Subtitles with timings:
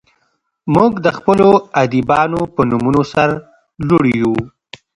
[0.73, 1.49] موږ د خپلو
[1.81, 3.29] ادیبانو په نومونو سر
[3.87, 4.35] لوړي یو.